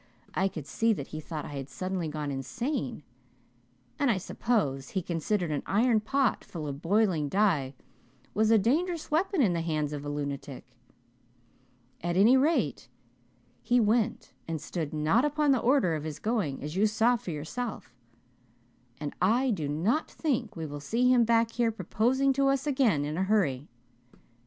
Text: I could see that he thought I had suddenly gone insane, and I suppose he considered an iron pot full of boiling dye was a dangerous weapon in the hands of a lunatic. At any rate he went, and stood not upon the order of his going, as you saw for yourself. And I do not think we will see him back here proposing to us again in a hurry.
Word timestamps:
I 0.33 0.47
could 0.47 0.65
see 0.65 0.93
that 0.93 1.09
he 1.09 1.19
thought 1.19 1.45
I 1.45 1.49
had 1.57 1.69
suddenly 1.69 2.07
gone 2.07 2.31
insane, 2.31 3.03
and 3.99 4.09
I 4.09 4.17
suppose 4.17 4.89
he 4.89 5.01
considered 5.03 5.51
an 5.51 5.61
iron 5.67 5.99
pot 5.99 6.43
full 6.43 6.65
of 6.67 6.81
boiling 6.81 7.29
dye 7.29 7.75
was 8.33 8.49
a 8.49 8.57
dangerous 8.57 9.11
weapon 9.11 9.43
in 9.43 9.53
the 9.53 9.61
hands 9.61 9.93
of 9.93 10.03
a 10.03 10.09
lunatic. 10.09 10.65
At 12.01 12.17
any 12.17 12.35
rate 12.35 12.89
he 13.61 13.79
went, 13.79 14.33
and 14.47 14.59
stood 14.59 14.91
not 14.91 15.23
upon 15.23 15.51
the 15.51 15.59
order 15.61 15.93
of 15.93 16.03
his 16.03 16.17
going, 16.17 16.63
as 16.63 16.75
you 16.75 16.87
saw 16.87 17.15
for 17.15 17.29
yourself. 17.29 17.93
And 18.99 19.13
I 19.21 19.51
do 19.51 19.67
not 19.69 20.09
think 20.09 20.55
we 20.55 20.65
will 20.65 20.79
see 20.79 21.13
him 21.13 21.25
back 21.25 21.51
here 21.51 21.71
proposing 21.71 22.33
to 22.33 22.47
us 22.47 22.65
again 22.65 23.05
in 23.05 23.19
a 23.19 23.23
hurry. 23.25 23.67